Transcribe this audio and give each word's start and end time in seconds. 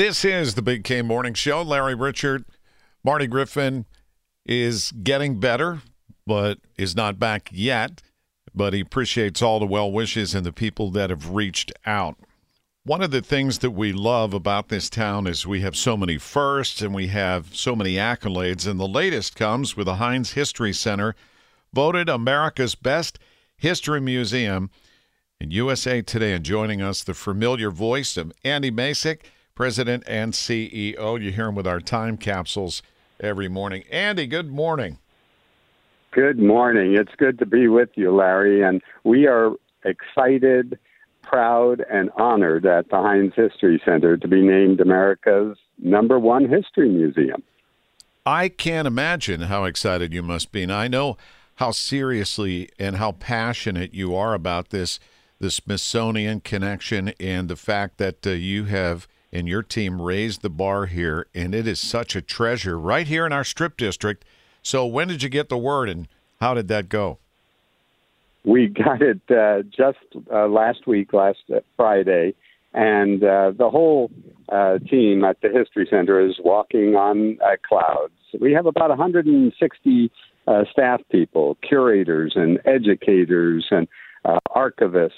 This 0.00 0.24
is 0.24 0.54
the 0.54 0.62
Big 0.62 0.82
K 0.82 1.02
Morning 1.02 1.34
Show. 1.34 1.60
Larry 1.60 1.94
Richert, 1.94 2.46
Marty 3.04 3.26
Griffin 3.26 3.84
is 4.46 4.92
getting 4.92 5.38
better, 5.38 5.82
but 6.26 6.56
is 6.78 6.96
not 6.96 7.18
back 7.18 7.50
yet. 7.52 8.00
But 8.54 8.72
he 8.72 8.80
appreciates 8.80 9.42
all 9.42 9.60
the 9.60 9.66
well 9.66 9.92
wishes 9.92 10.34
and 10.34 10.46
the 10.46 10.54
people 10.54 10.90
that 10.92 11.10
have 11.10 11.28
reached 11.28 11.70
out. 11.84 12.16
One 12.82 13.02
of 13.02 13.10
the 13.10 13.20
things 13.20 13.58
that 13.58 13.72
we 13.72 13.92
love 13.92 14.32
about 14.32 14.70
this 14.70 14.88
town 14.88 15.26
is 15.26 15.46
we 15.46 15.60
have 15.60 15.76
so 15.76 15.98
many 15.98 16.16
firsts 16.16 16.80
and 16.80 16.94
we 16.94 17.08
have 17.08 17.54
so 17.54 17.76
many 17.76 17.96
accolades. 17.96 18.66
And 18.66 18.80
the 18.80 18.88
latest 18.88 19.36
comes 19.36 19.76
with 19.76 19.84
the 19.84 19.96
Heinz 19.96 20.32
History 20.32 20.72
Center, 20.72 21.14
voted 21.74 22.08
America's 22.08 22.74
best 22.74 23.18
history 23.54 24.00
museum 24.00 24.70
in 25.38 25.50
USA 25.50 26.00
Today. 26.00 26.32
And 26.32 26.42
joining 26.42 26.80
us, 26.80 27.04
the 27.04 27.12
familiar 27.12 27.70
voice 27.70 28.16
of 28.16 28.32
Andy 28.42 28.70
Masich, 28.70 29.20
President 29.60 30.02
and 30.06 30.32
CEO. 30.32 31.22
You 31.22 31.32
hear 31.32 31.48
him 31.48 31.54
with 31.54 31.66
our 31.66 31.80
time 31.80 32.16
capsules 32.16 32.80
every 33.22 33.46
morning. 33.46 33.84
Andy, 33.90 34.26
good 34.26 34.50
morning. 34.50 34.96
Good 36.12 36.38
morning. 36.38 36.94
It's 36.94 37.14
good 37.18 37.38
to 37.40 37.44
be 37.44 37.68
with 37.68 37.90
you, 37.94 38.10
Larry. 38.10 38.62
And 38.62 38.80
we 39.04 39.26
are 39.26 39.50
excited 39.84 40.78
proud 41.22 41.84
and 41.92 42.08
honored 42.16 42.64
at 42.64 42.88
the 42.88 42.96
Heinz 42.96 43.34
History 43.36 43.78
Center 43.84 44.16
to 44.16 44.26
be 44.26 44.40
named 44.40 44.80
America's 44.80 45.58
number 45.76 46.18
one 46.18 46.48
history 46.48 46.88
museum. 46.88 47.42
I 48.24 48.48
can't 48.48 48.88
imagine 48.88 49.42
how 49.42 49.64
excited 49.64 50.14
you 50.14 50.22
must 50.22 50.52
be. 50.52 50.62
And 50.62 50.72
I 50.72 50.88
know 50.88 51.18
how 51.56 51.72
seriously 51.72 52.70
and 52.78 52.96
how 52.96 53.12
passionate 53.12 53.92
you 53.92 54.16
are 54.16 54.32
about 54.32 54.70
this 54.70 54.98
the 55.38 55.50
Smithsonian 55.50 56.40
connection 56.40 57.12
and 57.20 57.50
the 57.50 57.56
fact 57.56 57.98
that 57.98 58.26
uh, 58.26 58.30
you 58.30 58.64
have 58.64 59.06
and 59.32 59.48
your 59.48 59.62
team 59.62 60.00
raised 60.00 60.42
the 60.42 60.50
bar 60.50 60.86
here 60.86 61.26
and 61.34 61.54
it 61.54 61.66
is 61.66 61.78
such 61.78 62.16
a 62.16 62.22
treasure 62.22 62.78
right 62.78 63.06
here 63.06 63.26
in 63.26 63.32
our 63.32 63.44
strip 63.44 63.76
district. 63.76 64.24
So 64.62 64.86
when 64.86 65.08
did 65.08 65.22
you 65.22 65.28
get 65.28 65.48
the 65.48 65.58
word 65.58 65.88
and 65.88 66.08
how 66.40 66.54
did 66.54 66.68
that 66.68 66.88
go? 66.88 67.18
We 68.44 68.68
got 68.68 69.02
it 69.02 69.20
uh, 69.30 69.62
just 69.64 69.98
uh, 70.32 70.48
last 70.48 70.86
week, 70.86 71.12
last 71.12 71.40
uh, 71.54 71.60
Friday, 71.76 72.34
and 72.72 73.22
uh, 73.22 73.52
the 73.56 73.68
whole 73.70 74.10
uh, 74.48 74.78
team 74.78 75.24
at 75.24 75.40
the 75.42 75.50
History 75.50 75.86
Center 75.90 76.20
is 76.20 76.36
walking 76.42 76.94
on 76.94 77.38
uh, 77.44 77.56
clouds. 77.68 78.12
We 78.40 78.52
have 78.52 78.66
about 78.66 78.88
160 78.88 80.12
uh, 80.46 80.64
staff 80.72 81.00
people, 81.10 81.58
curators 81.66 82.32
and 82.34 82.58
educators 82.64 83.66
and 83.70 83.88
archivists. 84.56 85.10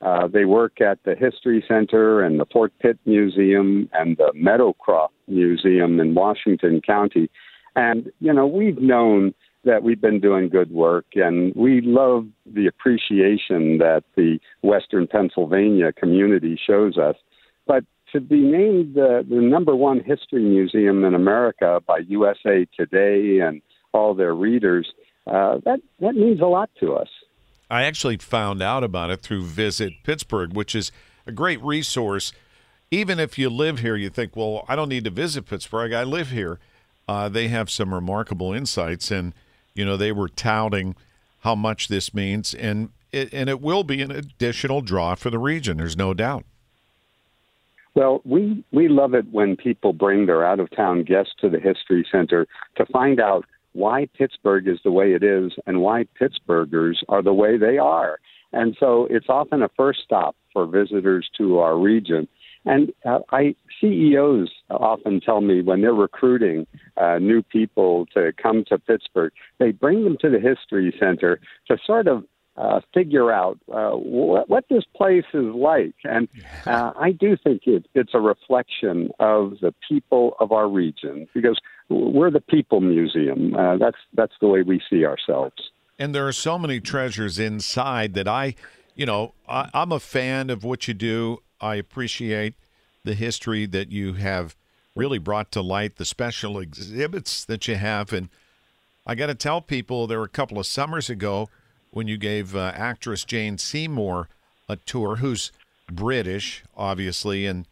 Uh, 0.00 0.28
they 0.28 0.44
work 0.44 0.80
at 0.80 1.02
the 1.04 1.14
History 1.14 1.64
Center 1.66 2.22
and 2.22 2.38
the 2.38 2.46
Fort 2.52 2.72
Pitt 2.80 2.98
Museum 3.04 3.88
and 3.92 4.16
the 4.16 4.32
Meadowcroft 4.34 5.14
Museum 5.26 5.98
in 5.98 6.14
Washington 6.14 6.80
County. 6.80 7.28
And, 7.74 8.10
you 8.20 8.32
know, 8.32 8.46
we've 8.46 8.78
known 8.78 9.34
that 9.64 9.82
we've 9.82 10.00
been 10.00 10.20
doing 10.20 10.48
good 10.48 10.70
work, 10.70 11.06
and 11.14 11.52
we 11.54 11.80
love 11.80 12.26
the 12.46 12.66
appreciation 12.66 13.78
that 13.78 14.04
the 14.16 14.38
Western 14.62 15.06
Pennsylvania 15.06 15.92
community 15.92 16.58
shows 16.64 16.96
us. 16.96 17.16
But 17.66 17.84
to 18.12 18.20
be 18.20 18.40
named 18.40 18.94
the, 18.94 19.26
the 19.28 19.36
number 19.36 19.74
one 19.76 20.00
history 20.02 20.42
museum 20.42 21.04
in 21.04 21.14
America 21.14 21.80
by 21.86 21.98
USA 22.08 22.66
Today 22.76 23.40
and 23.40 23.60
all 23.92 24.14
their 24.14 24.34
readers, 24.34 24.88
uh, 25.26 25.58
that 25.64 25.80
that 26.00 26.14
means 26.14 26.40
a 26.40 26.46
lot 26.46 26.70
to 26.80 26.94
us. 26.94 27.08
I 27.70 27.84
actually 27.84 28.16
found 28.18 28.62
out 28.62 28.84
about 28.84 29.10
it 29.10 29.20
through 29.20 29.44
Visit 29.44 29.92
Pittsburgh, 30.02 30.54
which 30.54 30.74
is 30.74 30.90
a 31.26 31.32
great 31.32 31.62
resource. 31.62 32.32
Even 32.90 33.20
if 33.20 33.38
you 33.38 33.50
live 33.50 33.80
here, 33.80 33.96
you 33.96 34.08
think, 34.08 34.34
well, 34.34 34.64
I 34.68 34.76
don't 34.76 34.88
need 34.88 35.04
to 35.04 35.10
visit 35.10 35.46
Pittsburgh. 35.46 35.92
I 35.92 36.04
live 36.04 36.30
here. 36.30 36.58
Uh, 37.06 37.28
they 37.28 37.48
have 37.48 37.70
some 37.70 37.92
remarkable 37.92 38.52
insights 38.52 39.10
and 39.10 39.34
you 39.78 39.84
know, 39.84 39.96
they 39.96 40.10
were 40.10 40.28
touting 40.28 40.96
how 41.42 41.54
much 41.54 41.86
this 41.86 42.12
means, 42.12 42.52
and 42.52 42.90
it, 43.12 43.32
and 43.32 43.48
it 43.48 43.60
will 43.60 43.84
be 43.84 44.02
an 44.02 44.10
additional 44.10 44.80
draw 44.80 45.14
for 45.14 45.30
the 45.30 45.38
region. 45.38 45.76
There's 45.76 45.96
no 45.96 46.14
doubt. 46.14 46.44
Well, 47.94 48.20
we 48.24 48.64
we 48.72 48.88
love 48.88 49.14
it 49.14 49.26
when 49.30 49.56
people 49.56 49.92
bring 49.92 50.26
their 50.26 50.44
out 50.44 50.58
of 50.58 50.68
town 50.72 51.04
guests 51.04 51.32
to 51.40 51.48
the 51.48 51.60
History 51.60 52.04
Center 52.10 52.48
to 52.76 52.86
find 52.86 53.20
out 53.20 53.44
why 53.72 54.08
Pittsburgh 54.16 54.66
is 54.68 54.78
the 54.84 54.92
way 54.92 55.12
it 55.12 55.22
is 55.22 55.52
and 55.66 55.80
why 55.80 56.06
Pittsburghers 56.20 56.96
are 57.08 57.22
the 57.22 57.34
way 57.34 57.56
they 57.56 57.78
are. 57.78 58.18
And 58.52 58.76
so 58.80 59.06
it's 59.10 59.28
often 59.28 59.62
a 59.62 59.68
first 59.76 60.00
stop 60.02 60.34
for 60.52 60.66
visitors 60.66 61.28
to 61.38 61.58
our 61.58 61.78
region. 61.78 62.28
And 62.64 62.92
uh, 63.04 63.20
I 63.30 63.54
CEOs 63.80 64.50
often 64.70 65.20
tell 65.20 65.40
me 65.40 65.62
when 65.62 65.80
they're 65.80 65.94
recruiting 65.94 66.66
uh, 66.96 67.18
new 67.18 67.42
people 67.42 68.06
to 68.14 68.32
come 68.42 68.64
to 68.68 68.78
Pittsburgh, 68.78 69.32
they 69.58 69.70
bring 69.70 70.04
them 70.04 70.16
to 70.20 70.28
the 70.28 70.40
History 70.40 70.94
Center 70.98 71.40
to 71.68 71.78
sort 71.86 72.08
of 72.08 72.24
uh, 72.58 72.80
figure 72.92 73.30
out 73.30 73.58
uh, 73.72 73.90
what, 73.90 74.48
what 74.48 74.64
this 74.68 74.84
place 74.96 75.24
is 75.32 75.54
like. 75.54 75.94
And 76.04 76.28
uh, 76.66 76.92
I 76.98 77.12
do 77.12 77.36
think 77.36 77.62
it, 77.66 77.86
it's 77.94 78.14
a 78.14 78.20
reflection 78.20 79.10
of 79.20 79.58
the 79.60 79.72
people 79.88 80.34
of 80.40 80.50
our 80.50 80.68
region 80.68 81.28
because 81.32 81.58
we're 81.88 82.30
the 82.30 82.40
people 82.40 82.80
museum. 82.80 83.54
Uh, 83.54 83.76
that's 83.76 83.96
that's 84.14 84.34
the 84.40 84.48
way 84.48 84.62
we 84.62 84.82
see 84.90 85.04
ourselves. 85.06 85.70
And 85.98 86.14
there 86.14 86.26
are 86.26 86.32
so 86.32 86.58
many 86.58 86.80
treasures 86.80 87.38
inside 87.38 88.14
that 88.14 88.28
I, 88.28 88.54
you 88.94 89.06
know, 89.06 89.34
I, 89.48 89.70
I'm 89.72 89.92
a 89.92 90.00
fan 90.00 90.50
of 90.50 90.64
what 90.64 90.88
you 90.88 90.94
do. 90.94 91.38
I 91.60 91.76
appreciate 91.76 92.54
the 93.04 93.14
history 93.14 93.66
that 93.66 93.90
you 93.90 94.14
have 94.14 94.56
really 94.94 95.18
brought 95.18 95.52
to 95.52 95.62
light, 95.62 95.96
the 95.96 96.04
special 96.04 96.58
exhibits 96.58 97.44
that 97.44 97.68
you 97.68 97.76
have. 97.76 98.12
And 98.12 98.28
I 99.06 99.14
got 99.14 99.26
to 99.28 99.34
tell 99.34 99.60
people 99.60 100.06
there 100.06 100.18
were 100.18 100.24
a 100.24 100.28
couple 100.28 100.58
of 100.58 100.66
summers 100.66 101.08
ago 101.08 101.48
when 101.90 102.08
you 102.08 102.16
gave 102.16 102.54
uh, 102.54 102.72
actress 102.74 103.24
Jane 103.24 103.58
Seymour 103.58 104.28
a 104.68 104.76
tour, 104.76 105.16
who's 105.16 105.52
British, 105.90 106.62
obviously, 106.76 107.46
and 107.46 107.66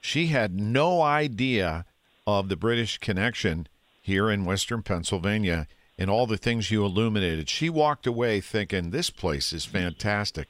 she 0.00 0.26
had 0.26 0.58
no 0.58 1.02
idea 1.02 1.84
of 2.26 2.48
the 2.48 2.56
British 2.56 2.98
connection 2.98 3.68
here 4.00 4.30
in 4.30 4.44
Western 4.44 4.82
Pennsylvania 4.82 5.66
and 5.98 6.10
all 6.10 6.26
the 6.26 6.38
things 6.38 6.70
you 6.70 6.84
illuminated. 6.84 7.48
She 7.48 7.68
walked 7.68 8.06
away 8.06 8.40
thinking, 8.40 8.90
this 8.90 9.10
place 9.10 9.52
is 9.52 9.64
fantastic. 9.64 10.48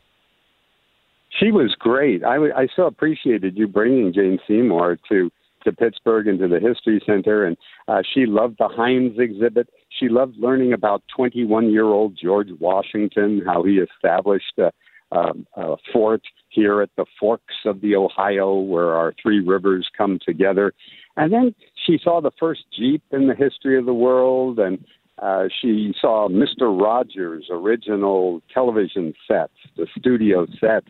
She 1.39 1.51
was 1.51 1.75
great. 1.79 2.25
I, 2.25 2.37
I 2.37 2.69
so 2.75 2.87
appreciated 2.87 3.57
you 3.57 3.67
bringing 3.67 4.13
Jane 4.13 4.39
Seymour 4.47 4.99
to 5.09 5.31
to 5.65 5.73
Pittsburgh 5.73 6.29
and 6.29 6.39
to 6.39 6.49
the 6.49 6.61
History 6.61 7.01
Center, 7.05 7.45
and 7.45 7.57
uh, 7.89 8.03
she 8.15 8.27
loved 8.27 8.57
the 8.59 8.69
Heinz 8.69 9.19
exhibit. 9.19 9.69
She 9.89 10.09
loved 10.09 10.37
learning 10.39 10.73
about 10.73 11.03
21 11.15 11.71
year 11.71 11.85
old 11.85 12.19
George 12.21 12.49
Washington, 12.59 13.43
how 13.45 13.63
he 13.63 13.79
established 13.79 14.59
a, 14.59 14.71
a, 15.13 15.33
a 15.57 15.77
fort 15.93 16.23
here 16.49 16.83
at 16.83 16.91
the 16.97 17.07
forks 17.19 17.55
of 17.65 17.81
the 17.81 17.97
Ohio, 17.97 18.55
where 18.55 18.95
our 18.95 19.15
three 19.21 19.41
rivers 19.41 19.89
come 19.97 20.19
together. 20.25 20.73
And 21.17 21.33
then 21.33 21.55
she 21.87 21.99
saw 22.03 22.21
the 22.21 22.33
first 22.39 22.63
Jeep 22.77 23.03
in 23.11 23.29
the 23.29 23.35
history 23.35 23.79
of 23.79 23.87
the 23.87 23.95
world, 23.95 24.59
and 24.59 24.85
uh, 25.21 25.45
she 25.61 25.93
saw 26.01 26.29
Mr. 26.29 26.81
Rogers' 26.81 27.49
original 27.51 28.41
television 28.53 29.13
sets, 29.29 29.53
the 29.77 29.87
studio 29.99 30.47
sets 30.59 30.89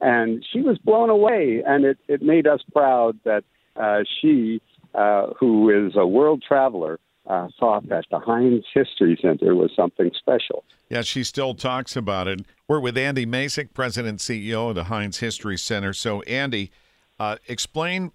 and 0.00 0.44
she 0.50 0.60
was 0.60 0.78
blown 0.78 1.10
away, 1.10 1.62
and 1.66 1.84
it 1.84 1.98
it 2.08 2.22
made 2.22 2.46
us 2.46 2.60
proud 2.72 3.18
that 3.24 3.44
uh, 3.80 4.04
she, 4.20 4.60
uh, 4.94 5.28
who 5.38 5.70
is 5.70 5.92
a 5.96 6.06
world 6.06 6.42
traveler, 6.46 6.98
uh, 7.26 7.48
thought 7.58 7.88
that 7.88 8.04
the 8.10 8.18
Heinz 8.18 8.64
History 8.74 9.18
Center 9.20 9.54
was 9.54 9.70
something 9.76 10.10
special. 10.18 10.64
Yeah, 10.88 11.02
she 11.02 11.22
still 11.22 11.54
talks 11.54 11.94
about 11.94 12.26
it. 12.26 12.40
We're 12.66 12.80
with 12.80 12.98
Andy 12.98 13.26
Masich, 13.26 13.72
President 13.72 14.08
and 14.08 14.18
CEO 14.18 14.70
of 14.70 14.74
the 14.74 14.84
Heinz 14.84 15.18
History 15.18 15.56
Center. 15.56 15.92
So, 15.92 16.22
Andy, 16.22 16.72
uh, 17.18 17.36
explain 17.46 18.12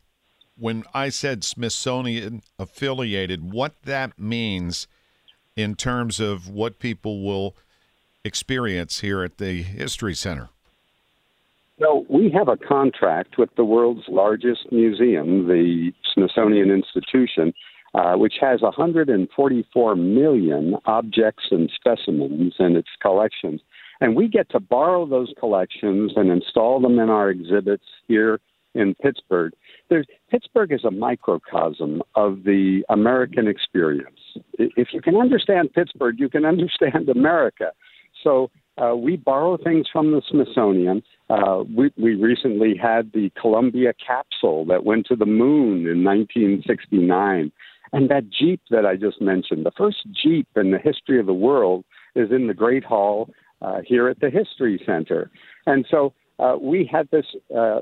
when 0.57 0.83
I 0.93 1.09
said 1.09 1.43
Smithsonian 1.43 2.41
affiliated, 2.57 3.51
what 3.51 3.81
that 3.83 4.17
means 4.19 4.87
in 5.55 5.75
terms 5.75 6.19
of 6.19 6.49
what 6.49 6.79
people 6.79 7.23
will 7.23 7.55
experience 8.23 8.99
here 8.99 9.23
at 9.23 9.37
the 9.37 9.61
History 9.61 10.15
Center. 10.15 10.49
So 11.79 12.05
we 12.09 12.31
have 12.31 12.47
a 12.47 12.55
contract 12.55 13.37
with 13.37 13.49
the 13.57 13.65
world's 13.65 14.07
largest 14.07 14.71
museum, 14.71 15.47
the 15.47 15.91
Smithsonian 16.13 16.71
Institution, 16.71 17.53
uh, 17.93 18.15
which 18.15 18.35
has 18.39 18.61
144 18.61 19.95
million 19.95 20.75
objects 20.85 21.45
and 21.51 21.69
specimens 21.75 22.53
in 22.59 22.75
its 22.77 22.87
collections. 23.01 23.61
And 23.99 24.15
we 24.15 24.27
get 24.27 24.49
to 24.51 24.59
borrow 24.59 25.05
those 25.05 25.33
collections 25.39 26.13
and 26.15 26.31
install 26.31 26.79
them 26.79 26.99
in 26.99 27.09
our 27.09 27.29
exhibits 27.29 27.85
here 28.07 28.39
in 28.73 28.95
Pittsburgh. 28.95 29.53
There's, 29.89 30.05
Pittsburgh 30.29 30.71
is 30.71 30.83
a 30.83 30.91
microcosm 30.91 32.01
of 32.15 32.43
the 32.43 32.83
American 32.89 33.47
experience. 33.47 34.19
If 34.57 34.89
you 34.91 35.01
can 35.01 35.15
understand 35.15 35.73
Pittsburgh, 35.73 36.19
you 36.19 36.29
can 36.29 36.45
understand 36.45 37.09
America. 37.09 37.71
So 38.23 38.49
uh, 38.77 38.95
we 38.95 39.15
borrow 39.15 39.57
things 39.57 39.87
from 39.91 40.11
the 40.11 40.21
Smithsonian. 40.29 41.01
Uh, 41.29 41.63
we, 41.75 41.91
we 41.97 42.15
recently 42.15 42.75
had 42.75 43.11
the 43.13 43.31
Columbia 43.39 43.93
capsule 44.05 44.65
that 44.65 44.83
went 44.83 45.05
to 45.07 45.15
the 45.15 45.25
moon 45.25 45.87
in 45.87 46.03
1969. 46.03 47.51
And 47.93 48.09
that 48.09 48.29
Jeep 48.29 48.61
that 48.71 48.85
I 48.85 48.95
just 48.95 49.21
mentioned, 49.21 49.65
the 49.65 49.71
first 49.77 50.05
Jeep 50.11 50.47
in 50.55 50.71
the 50.71 50.77
history 50.77 51.19
of 51.19 51.25
the 51.25 51.33
world, 51.33 51.85
is 52.15 52.29
in 52.31 52.47
the 52.47 52.53
Great 52.53 52.83
Hall 52.83 53.29
uh, 53.61 53.79
here 53.85 54.09
at 54.09 54.19
the 54.19 54.29
History 54.29 54.81
Center. 54.85 55.31
And 55.65 55.85
so 55.89 56.13
uh, 56.39 56.57
we 56.61 56.89
had 56.91 57.09
this 57.11 57.25
uh, 57.55 57.79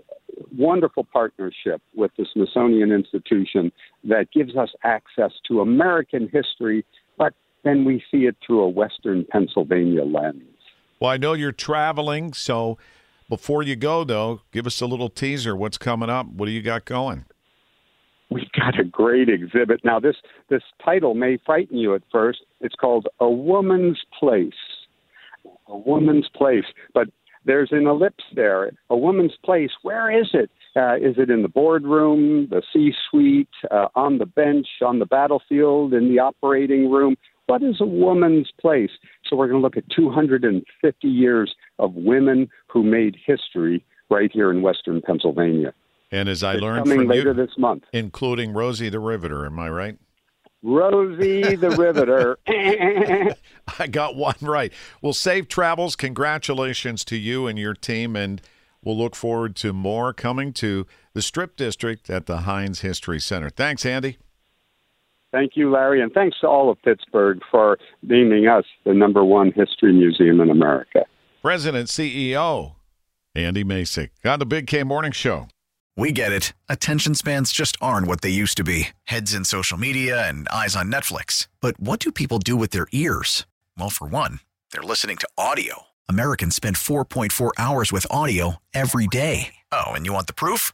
wonderful 0.56 1.06
partnership 1.12 1.82
with 1.96 2.12
the 2.18 2.28
Smithsonian 2.32 2.92
Institution 2.92 3.72
that 4.04 4.32
gives 4.32 4.56
us 4.56 4.70
access 4.84 5.32
to 5.48 5.62
American 5.62 6.30
history, 6.32 6.86
but 7.18 7.34
then 7.64 7.86
we 7.86 8.04
see 8.12 8.26
it 8.26 8.36
through 8.46 8.62
a 8.62 8.70
Western 8.70 9.26
Pennsylvania 9.32 10.04
lens. 10.04 10.53
Well, 11.04 11.12
I 11.12 11.18
know 11.18 11.34
you're 11.34 11.52
traveling, 11.52 12.32
so 12.32 12.78
before 13.28 13.62
you 13.62 13.76
go, 13.76 14.06
though, 14.06 14.40
give 14.54 14.66
us 14.66 14.80
a 14.80 14.86
little 14.86 15.10
teaser. 15.10 15.54
What's 15.54 15.78
coming 15.78 16.10
up? 16.10 16.28
What 16.28 16.46
do 16.46 16.54
you 16.54 16.62
got 16.62 16.86
going? 16.86 17.26
We've 18.30 18.50
got 18.58 18.80
a 18.80 18.86
great 18.86 19.28
exhibit. 19.28 19.82
Now, 19.84 20.00
this, 20.00 20.16
this 20.50 20.62
title 20.82 21.14
may 21.14 21.40
frighten 21.46 21.78
you 21.78 21.94
at 21.94 22.04
first. 22.10 22.40
It's 22.62 22.76
called 22.76 23.10
A 23.20 23.30
Woman's 23.30 24.00
Place. 24.18 24.54
A 25.68 25.78
Woman's 25.78 26.30
Place. 26.34 26.64
But 26.94 27.10
there's 27.44 27.74
an 27.74 27.86
ellipse 27.86 28.24
there. 28.34 28.72
A 28.90 28.96
woman's 28.96 29.36
place, 29.44 29.72
where 29.82 30.10
is 30.10 30.30
it? 30.34 30.50
Uh, 30.74 30.96
is 30.96 31.16
it 31.18 31.30
in 31.30 31.42
the 31.42 31.50
boardroom, 31.50 32.48
the 32.50 32.64
C 32.72 32.94
suite, 33.10 33.50
uh, 33.72 33.90
on 33.94 34.20
the 34.20 34.26
bench, 34.26 34.68
on 34.82 35.00
the 35.00 35.06
battlefield, 35.06 35.94
in 35.94 36.08
the 36.08 36.20
operating 36.20 36.90
room? 36.90 37.18
What 37.48 37.62
is 37.62 37.82
a 37.82 37.86
woman's 37.86 38.50
place? 38.62 38.92
So 39.34 39.38
we're 39.38 39.48
going 39.48 39.62
to 39.62 39.64
look 39.64 39.78
at 39.78 39.90
250 39.90 41.08
years 41.08 41.56
of 41.80 41.96
women 41.96 42.48
who 42.68 42.84
made 42.84 43.18
history 43.26 43.84
right 44.12 44.30
here 44.32 44.52
in 44.52 44.62
Western 44.62 45.02
Pennsylvania. 45.02 45.74
And 46.12 46.30
as 46.30 46.44
I 46.44 46.54
it's 46.54 46.62
learned 46.62 46.86
coming 46.86 47.00
from 47.00 47.08
later 47.08 47.30
you, 47.30 47.34
this 47.34 47.58
month, 47.58 47.82
including 47.92 48.54
Rosie 48.54 48.90
the 48.90 49.00
Riveter, 49.00 49.44
am 49.44 49.58
I 49.58 49.70
right? 49.70 49.98
Rosie 50.62 51.56
the 51.56 51.72
Riveter. 51.80 52.38
I 53.80 53.88
got 53.88 54.16
one 54.16 54.36
right. 54.40 54.72
Well, 55.02 55.14
safe 55.14 55.48
travels. 55.48 55.96
Congratulations 55.96 57.04
to 57.06 57.18
you 57.18 57.48
and 57.48 57.58
your 57.58 57.74
team, 57.74 58.16
and 58.16 58.40
we'll 58.84 59.00
look 59.00 59.16
forward 59.16 59.56
to 59.56 59.74
more 59.74 60.14
coming 60.14 60.54
to 60.54 60.86
the 61.14 61.24
Strip 61.24 61.56
District 61.56 62.08
at 62.08 62.28
the 62.28 62.42
Heinz 62.42 62.82
History 62.82 63.20
Center. 63.20 63.50
Thanks, 63.50 63.84
Andy. 63.84 64.20
Thank 65.34 65.54
you, 65.56 65.72
Larry, 65.72 66.00
and 66.02 66.14
thanks 66.14 66.40
to 66.42 66.48
all 66.48 66.70
of 66.70 66.80
Pittsburgh 66.84 67.40
for 67.50 67.80
naming 68.04 68.48
us 68.48 68.66
the 68.86 68.94
number 68.94 69.26
one 69.26 69.52
history 69.52 69.92
museum 69.92 70.40
in 70.40 70.52
America. 70.52 71.06
President 71.42 71.90
CEO 71.90 72.76
Andy 73.36 73.64
Masich 73.64 74.12
on 74.24 74.38
the 74.38 74.46
Big 74.46 74.68
K 74.68 74.84
Morning 74.84 75.12
Show. 75.12 75.48
We 75.98 76.12
get 76.12 76.32
it. 76.32 76.54
Attention 76.70 77.16
spans 77.16 77.52
just 77.52 77.78
aren't 77.82 78.08
what 78.08 78.22
they 78.22 78.30
used 78.30 78.58
to 78.58 78.64
be 78.64 78.90
heads 79.06 79.34
in 79.34 79.44
social 79.44 79.78
media 79.78 80.28
and 80.28 80.48
eyes 80.50 80.76
on 80.76 80.92
Netflix. 80.92 81.48
But 81.60 81.80
what 81.80 82.00
do 82.00 82.12
people 82.12 82.38
do 82.38 82.56
with 82.56 82.70
their 82.70 82.88
ears? 82.92 83.48
Well, 83.78 83.90
for 83.90 84.08
one, 84.08 84.40
they're 84.72 84.84
listening 84.84 85.18
to 85.18 85.30
audio. 85.36 85.88
Americans 86.08 86.56
spend 86.56 86.76
4.4 86.76 87.52
hours 87.58 87.92
with 87.92 88.06
audio 88.12 88.58
every 88.74 89.08
day. 89.08 89.56
Oh, 89.72 89.94
and 89.94 90.06
you 90.06 90.14
want 90.14 90.28
the 90.28 90.34
proof? 90.34 90.74